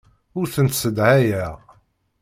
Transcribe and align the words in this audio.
Ur 0.39 0.47
tent-ssedhayeɣ. 0.53 1.55